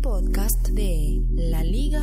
podcast 0.00 0.68
de 0.70 1.22
laliga.fm. 1.50 1.98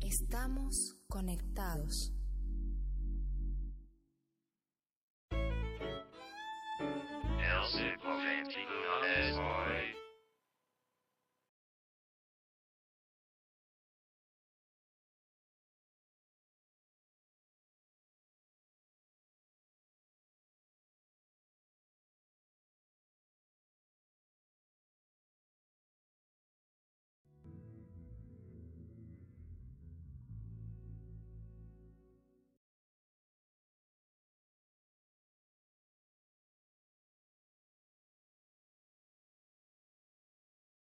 Estamos 0.00 0.96
conectados. 1.08 2.12